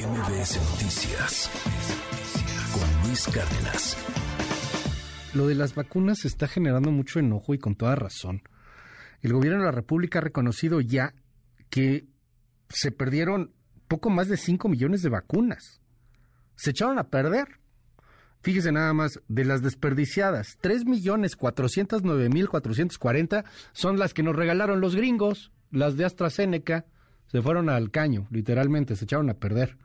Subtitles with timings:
[0.00, 1.50] MBS Noticias
[2.72, 3.98] con Luis Cárdenas.
[5.34, 8.40] Lo de las vacunas está generando mucho enojo y con toda razón.
[9.20, 11.12] El gobierno de la República ha reconocido ya
[11.68, 12.06] que
[12.70, 13.52] se perdieron
[13.88, 15.82] poco más de 5 millones de vacunas.
[16.56, 17.60] Se echaron a perder.
[18.42, 24.34] Fíjese nada más, de las desperdiciadas, 3 millones 409 mil 440 son las que nos
[24.34, 26.86] regalaron los gringos, las de AstraZeneca.
[27.26, 29.76] Se fueron al caño, literalmente, se echaron a perder.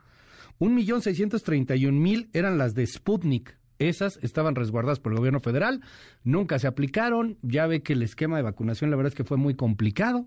[0.57, 3.57] Un millón seiscientos treinta y un mil eran las de Sputnik.
[3.77, 5.81] Esas estaban resguardadas por el gobierno federal,
[6.23, 7.37] nunca se aplicaron.
[7.41, 10.25] Ya ve que el esquema de vacunación, la verdad es que fue muy complicado.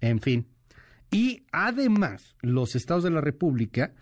[0.00, 0.46] En fin.
[1.10, 3.92] Y además, los estados de la República,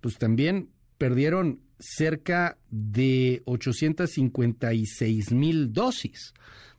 [0.00, 6.32] pues también perdieron cerca de 856 mil dosis.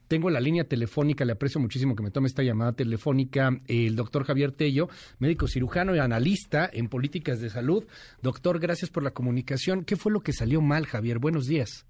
[0.07, 4.23] Tengo la línea telefónica, le aprecio muchísimo que me tome esta llamada telefónica, el doctor
[4.23, 4.87] Javier Tello,
[5.19, 7.85] médico cirujano y analista en políticas de salud.
[8.21, 9.85] Doctor, gracias por la comunicación.
[9.85, 11.19] ¿Qué fue lo que salió mal, Javier?
[11.19, 11.87] Buenos días.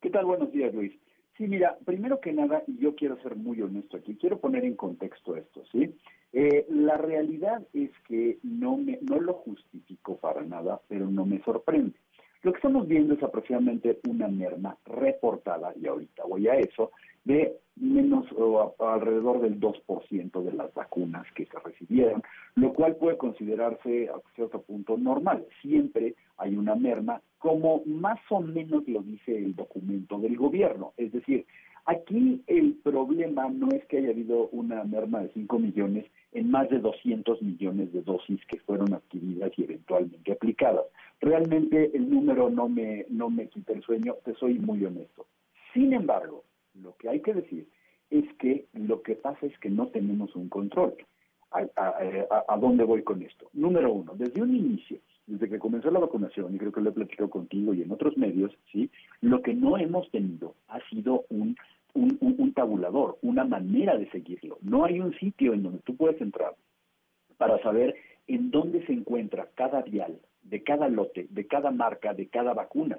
[0.00, 0.26] ¿Qué tal?
[0.26, 0.92] Buenos días, Luis.
[1.36, 4.74] Sí, mira, primero que nada, y yo quiero ser muy honesto aquí, quiero poner en
[4.74, 5.94] contexto esto, ¿sí?
[6.32, 11.42] Eh, la realidad es que no, me, no lo justifico para nada, pero no me
[11.42, 11.98] sorprende.
[12.42, 16.92] Lo que estamos viendo es aproximadamente una merma reportada, y ahorita voy a eso,
[17.26, 22.22] de menos o alrededor del 2% de las vacunas que se recibieron,
[22.54, 25.44] lo cual puede considerarse a cierto punto normal.
[25.60, 30.94] Siempre hay una merma, como más o menos lo dice el documento del gobierno.
[30.96, 31.44] Es decir,
[31.84, 36.70] aquí el problema no es que haya habido una merma de 5 millones en más
[36.70, 40.84] de 200 millones de dosis que fueron adquiridas y eventualmente aplicadas.
[41.20, 45.26] Realmente el número no me, no me quita el sueño, te soy muy honesto.
[45.74, 46.45] Sin embargo,
[46.82, 47.68] lo que hay que decir
[48.10, 50.94] es que lo que pasa es que no tenemos un control.
[51.50, 53.48] ¿A, dónde voy con esto?
[53.52, 56.92] Número uno, desde un inicio, desde que comenzó la vacunación, y creo que lo he
[56.92, 58.90] platicado contigo y en otros medios, ¿sí?
[59.22, 61.56] lo que no hemos tenido ha sido un,
[61.94, 64.58] un, un tabulador, una manera de seguirlo.
[64.60, 66.54] No hay un sitio en donde tú puedes entrar
[67.38, 67.94] para saber
[68.26, 72.98] en dónde se encuentra cada vial, de cada lote, de cada marca, de cada vacuna.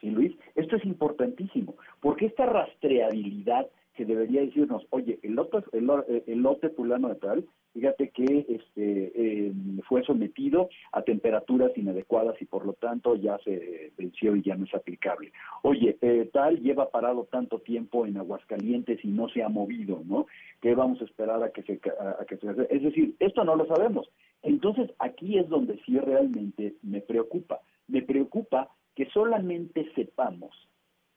[0.00, 0.36] ¿Sí, Luis?
[0.54, 3.66] Esto es importantísimo, porque esta rastreabilidad
[3.98, 7.44] que debería decirnos, oye, el lote, el, lote fulano de tal,
[7.74, 13.92] fíjate que este em, fue sometido a temperaturas inadecuadas y por lo tanto ya se
[13.98, 15.32] venció y ya no es aplicable.
[15.64, 20.28] Oye, eh, tal lleva parado tanto tiempo en Aguascalientes y no se ha movido, ¿no?
[20.60, 21.80] ¿Qué vamos a esperar a que se,
[22.20, 24.08] a que se Es decir, esto no lo sabemos.
[24.44, 27.58] Entonces, aquí es donde sí realmente me preocupa.
[27.88, 28.70] Me preocupa
[29.18, 30.54] solamente sepamos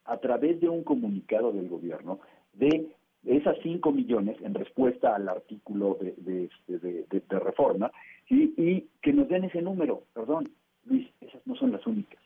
[0.05, 2.19] a través de un comunicado del gobierno
[2.53, 2.87] de
[3.23, 7.91] esas 5 millones en respuesta al artículo de, este, reforma
[8.27, 10.01] y que nos den ese número.
[10.15, 10.49] Perdón,
[10.85, 12.19] Luis, esas no son las únicas.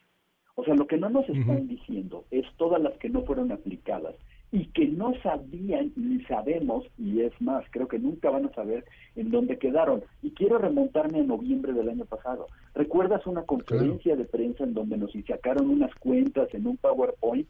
[0.55, 4.15] O sea, lo que no nos están diciendo es todas las que no fueron aplicadas
[4.55, 8.85] y que no sabían ni sabemos, y es más, creo que nunca van a saber
[9.17, 10.01] en dónde quedaron.
[10.21, 12.47] Y quiero remontarme a noviembre del año pasado.
[12.73, 17.45] ¿Recuerdas una conferencia de prensa en donde nos sacaron unas cuentas en un PowerPoint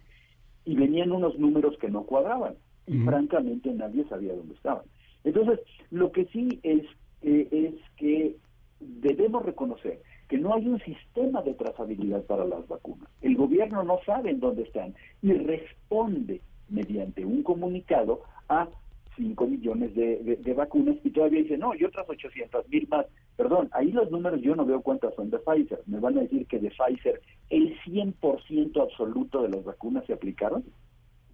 [0.66, 2.56] y venían unos números que no cuadraban?
[2.88, 4.86] Y francamente nadie sabía dónde estaban.
[5.24, 5.60] Entonces,
[5.92, 6.86] lo que sí es,
[7.22, 8.36] eh, es que
[8.80, 13.08] debemos reconocer que no hay un sistema de trazabilidad para las vacunas.
[13.22, 18.68] El gobierno no sabe en dónde están y responde mediante un comunicado a
[19.16, 23.06] 5 millones de, vacunas y todavía dice, no, y otras 800 mil más.
[23.36, 25.82] Perdón, ahí los números yo no veo cuántas son de Pfizer.
[25.86, 30.64] ¿Me van a decir que de Pfizer el 100% absoluto de las vacunas se aplicaron?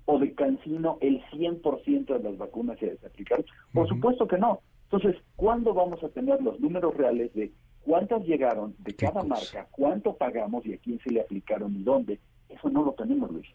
[0.06, 3.46] ¿O de Cancino el 100% de las vacunas se, aplicaron?
[3.74, 4.62] Por supuesto que no.
[4.92, 10.16] Entonces, ¿cuándo vamos a tener los números reales de cuántas llegaron de cada marca, cuánto
[10.16, 12.20] pagamos y a quién se le aplicaron y dónde?
[12.64, 13.48] No lo tenemos, Luis.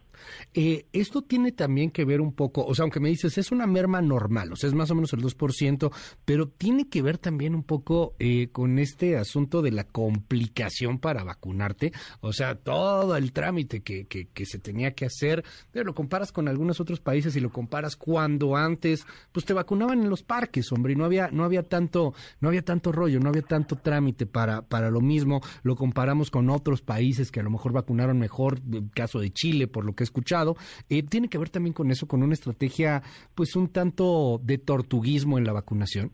[0.55, 3.67] Eh, esto tiene también que ver un poco, o sea, aunque me dices, es una
[3.67, 5.93] merma normal, o sea, es más o menos el 2%,
[6.25, 11.25] pero tiene que ver también un poco eh, con este asunto de la complicación para
[11.25, 15.95] vacunarte, o sea, todo el trámite que, que, que se tenía que hacer, pero lo
[15.95, 20.23] comparas con algunos otros países y lo comparas cuando antes, pues te vacunaban en los
[20.23, 23.77] parques, hombre, y no había, no había tanto, no había tanto rollo, no había tanto
[23.77, 28.19] trámite para, para lo mismo, lo comparamos con otros países que a lo mejor vacunaron
[28.19, 28.61] mejor,
[28.97, 30.57] caso de Chile, por lo que he escuchado,
[30.89, 33.03] eh, tiene que ver también con eso, con una estrategia,
[33.35, 36.11] pues un tanto de tortuguismo en la vacunación.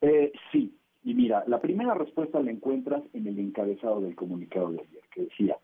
[0.00, 0.74] Eh, sí,
[1.04, 5.22] y mira, la primera respuesta la encuentras en el encabezado del comunicado de ayer, que
[5.22, 5.56] decía,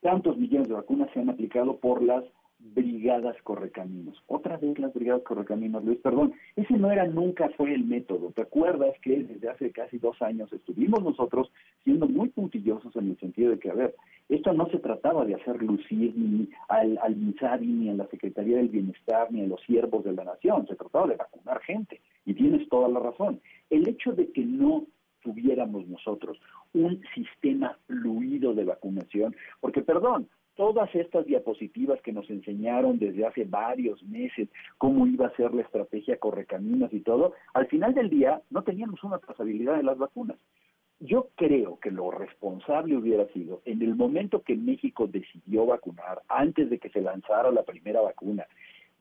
[0.00, 2.24] tantos millones de vacunas se han aplicado por las
[2.72, 4.22] brigadas correcaminos.
[4.26, 8.32] Otra vez las brigadas correcaminos, Luis, perdón, ese no era, nunca fue el método.
[8.32, 11.50] ¿Te acuerdas que desde hace casi dos años estuvimos nosotros
[11.84, 12.54] siendo muy puntuales
[13.34, 13.94] de que, a ver,
[14.28, 17.16] esto no se trataba de hacer lucir ni al, al
[17.60, 21.08] ni a la Secretaría del Bienestar, ni a los siervos de la nación, se trataba
[21.08, 23.40] de vacunar gente, y tienes toda la razón.
[23.70, 24.86] El hecho de que no
[25.22, 26.38] tuviéramos nosotros
[26.74, 30.28] un sistema fluido de vacunación, porque perdón,
[30.74, 35.62] todas estas diapositivas que nos enseñaron desde hace varios meses cómo iba a ser la
[35.62, 40.36] estrategia Correcaminos y todo, al final del día no teníamos una trazabilidad de las vacunas.
[40.98, 46.68] Yo creo que lo responsable hubiera sido, en el momento que México decidió vacunar, antes
[46.70, 48.44] de que se lanzara la primera vacuna,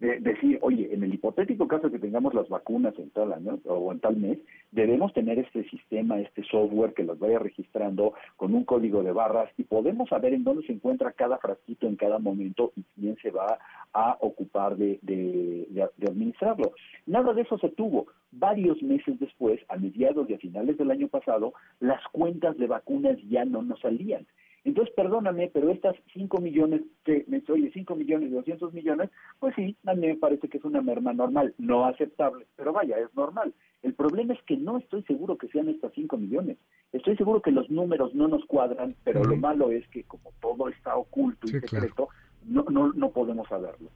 [0.04, 4.00] decir, oye, en el hipotético caso que tengamos las vacunas en tal año o en
[4.00, 4.38] tal mes,
[4.72, 9.50] debemos tener este sistema, este software que las vaya registrando con un código de barras
[9.58, 13.32] y podemos saber en dónde se encuentra cada frasquito en cada momento y quién se
[13.32, 13.58] va
[13.94, 16.74] a ocupar de, de, de administrarlo.
[17.06, 18.08] Nada de eso se tuvo.
[18.32, 23.18] Varios meses después, a mediados y a finales del año pasado, las cuentas de vacunas
[23.30, 24.26] ya no nos salían.
[24.66, 29.76] Entonces, perdóname, pero estas 5 millones, que me oye, 5 millones, 200 millones, pues sí,
[29.86, 33.54] a mí me parece que es una merma normal, no aceptable, pero vaya, es normal.
[33.82, 36.58] El problema es que no estoy seguro que sean estas 5 millones.
[36.94, 40.70] Estoy seguro que los números no nos cuadran, pero lo malo es que como todo
[40.70, 42.08] está oculto y secreto,
[42.46, 43.90] no, no, no podemos saberlo.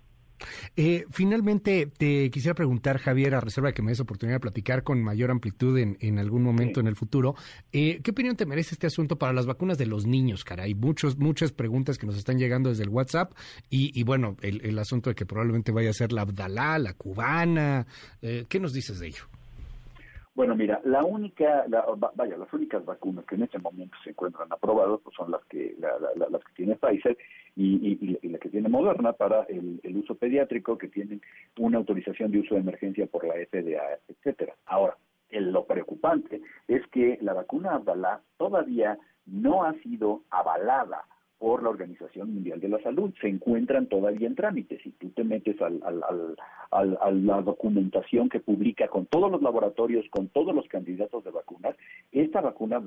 [0.75, 4.83] Eh, finalmente, te quisiera preguntar, Javier, a reserva de que me des oportunidad de platicar
[4.83, 7.35] con mayor amplitud en, en algún momento en el futuro,
[7.71, 10.73] eh, ¿qué opinión te merece este asunto para las vacunas de los niños, caray?
[10.75, 13.31] Muchos, muchas preguntas que nos están llegando desde el WhatsApp
[13.69, 16.93] y, y bueno, el, el, asunto de que probablemente vaya a ser la Abdalá, la
[16.93, 17.85] cubana.
[18.21, 19.23] Eh, ¿Qué nos dices de ello?
[20.35, 21.65] Bueno, mira, la única,
[22.15, 25.75] vaya, las únicas vacunas que en este momento se encuentran aprobadas pues son las que
[25.79, 27.17] las que tiene Pfizer
[27.57, 31.21] y, y, la que tiene Moderna para el, uso pediátrico, que tienen
[31.57, 34.53] una autorización de uso de emergencia por la FDA, etcétera.
[34.67, 34.95] Ahora,
[35.31, 41.03] lo preocupante es que la vacuna Abdala todavía no ha sido avalada
[41.39, 43.13] por la Organización Mundial de la Salud.
[43.21, 44.79] Se encuentran todavía en trámite.
[44.81, 46.35] Si tú te metes al, al,
[46.71, 51.75] a la documentación que publica con todos los laboratorios, con todos los candidatos de vacunas,
[52.11, 52.81] esta vacuna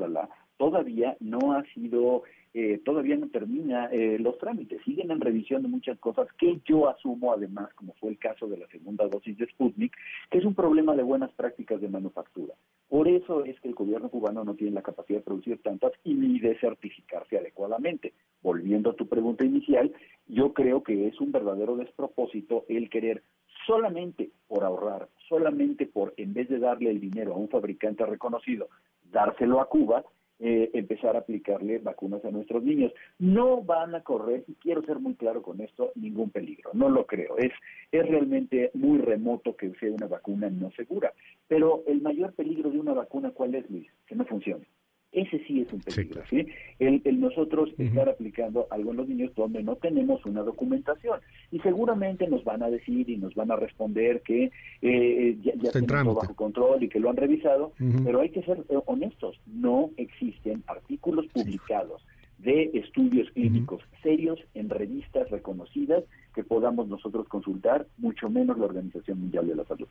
[0.57, 2.23] todavía no ha sido,
[2.53, 4.83] eh, todavía no termina eh, los trámites.
[4.85, 8.57] Siguen en revisión de muchas cosas que yo asumo, además, como fue el caso de
[8.57, 9.95] la segunda dosis de Sputnik,
[10.31, 12.55] que es un problema de buenas prácticas de manufactura.
[12.89, 16.15] Por eso es que el gobierno cubano no tiene la capacidad de producir tantas y
[16.15, 18.15] ni de certificarse adecuadamente.
[18.43, 19.93] Volviendo a tu pregunta inicial,
[20.27, 23.23] yo creo que es un verdadero despropósito el querer
[23.67, 28.69] solamente por ahorrar, solamente por, en vez de darle el dinero a un fabricante reconocido,
[29.13, 30.05] dárselo a Cuba,
[30.41, 32.93] eh, empezar a aplicarle vacunas a nuestros niños.
[33.19, 37.07] No van a correr, y quiero ser muy claro con esto, ningún peligro, no lo
[37.07, 37.37] creo.
[37.37, 37.53] Es,
[37.93, 41.13] es realmente muy remoto que sea una vacuna no segura.
[41.47, 43.87] Pero el mayor peligro de una vacuna, ¿cuál es, Luis?
[44.07, 44.67] Que no funcione.
[45.13, 46.47] Ese sí es un peligro, ¿sí?
[46.79, 51.19] El, nosotros estar aplicando algo en los niños donde no tenemos una documentación.
[51.51, 54.51] Y seguramente nos van a decir y nos van a responder que eh,
[54.83, 57.73] eh ya, ya tienen todo bajo control y que lo han revisado,
[58.05, 59.41] pero hay que ser eh, honestos.
[59.47, 62.03] No existen artículos publicados
[62.43, 66.05] de estudios clínicos serios en revistas reconocidas
[66.35, 69.89] que podamos nosotros consultar, mucho menos la Organización Mundial de la Salud.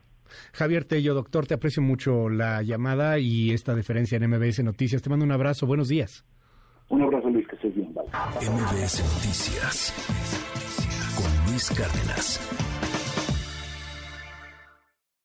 [0.54, 5.02] Javier Tello, doctor, te aprecio mucho la llamada y esta deferencia en MBS Noticias.
[5.02, 6.26] Te mando un abrazo, buenos días.
[6.90, 7.90] Un abrazo, Luis, que estés bien.
[7.90, 9.94] MBS Noticias
[11.16, 12.69] con Luis Cárdenas.